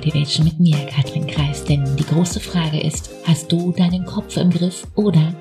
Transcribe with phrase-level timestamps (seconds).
[0.00, 1.62] Motivation mit mir, Katrin Kreis.
[1.62, 5.34] Denn die große Frage ist, hast du deinen Kopf im Griff oder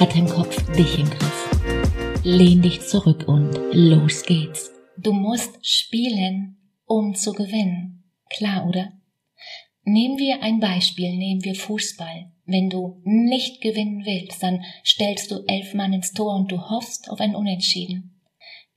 [0.00, 2.22] hat dein Kopf dich im Griff?
[2.24, 4.72] Lehn dich zurück und los geht's.
[4.96, 6.56] Du musst spielen,
[6.86, 8.04] um zu gewinnen.
[8.30, 8.92] Klar, oder?
[9.84, 12.32] Nehmen wir ein Beispiel, nehmen wir Fußball.
[12.46, 17.10] Wenn du nicht gewinnen willst, dann stellst du elf Mann ins Tor und du hoffst
[17.10, 18.18] auf ein Unentschieden.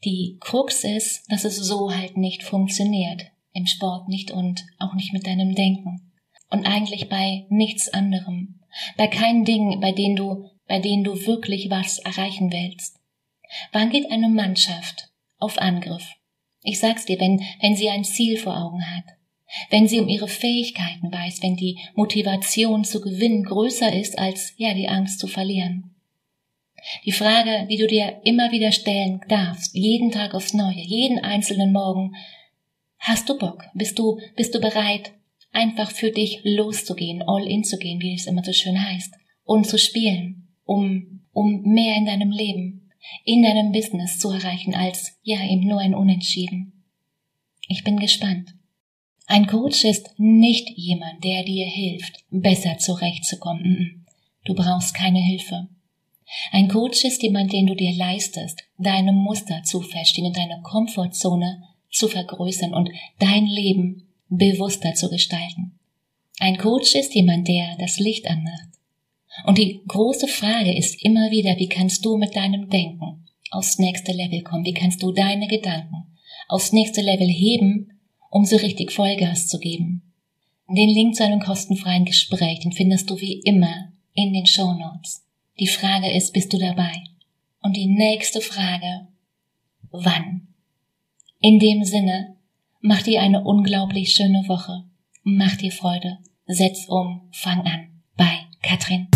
[0.03, 3.27] Die Krux ist, dass es so halt nicht funktioniert.
[3.53, 6.11] Im Sport nicht und auch nicht mit deinem Denken.
[6.49, 8.59] Und eigentlich bei nichts anderem.
[8.97, 12.99] Bei keinen Dingen, bei denen du, bei denen du wirklich was erreichen willst.
[13.71, 16.15] Wann geht eine Mannschaft auf Angriff?
[16.61, 19.05] Ich sag's dir, wenn, wenn sie ein Ziel vor Augen hat
[19.69, 24.73] wenn sie um ihre Fähigkeiten weiß, wenn die Motivation zu gewinnen größer ist als, ja,
[24.73, 25.95] die Angst zu verlieren.
[27.05, 31.73] Die Frage, die du dir immer wieder stellen darfst, jeden Tag aufs Neue, jeden einzelnen
[31.73, 32.13] Morgen,
[33.09, 33.65] hast du Bock?
[33.73, 35.13] Bist du, bist du bereit,
[35.51, 39.65] einfach für dich loszugehen, all in zu gehen, wie es immer so schön heißt, und
[39.65, 42.91] zu spielen, um, um mehr in deinem Leben,
[43.25, 46.85] in deinem Business zu erreichen als, ja, eben nur ein Unentschieden.
[47.67, 48.53] Ich bin gespannt.
[49.25, 54.05] Ein Coach ist nicht jemand, der dir hilft, besser zurechtzukommen.
[54.45, 55.67] Du brauchst keine Hilfe.
[56.51, 61.63] Ein Coach ist jemand, den du dir leistest, deine Muster zu verstehen und deine Komfortzone
[61.91, 65.79] zu vergrößern und dein Leben bewusster zu gestalten.
[66.39, 68.69] Ein Coach ist jemand, der das Licht anmacht.
[69.45, 74.11] Und die große Frage ist immer wieder, wie kannst du mit deinem Denken aufs nächste
[74.11, 74.65] Level kommen?
[74.65, 76.09] Wie kannst du deine Gedanken
[76.49, 80.01] aufs nächste Level heben, um so richtig Vollgas zu geben.
[80.67, 85.23] Den Link zu einem kostenfreien Gespräch, den findest du wie immer in den Show Notes.
[85.59, 87.03] Die Frage ist, bist du dabei?
[87.61, 89.07] Und die nächste Frage,
[89.91, 90.48] wann?
[91.41, 92.35] In dem Sinne,
[92.81, 94.83] mach dir eine unglaublich schöne Woche.
[95.23, 96.17] Mach dir Freude.
[96.47, 97.29] Setz um.
[97.31, 98.01] Fang an.
[98.17, 99.07] Bei Katrin.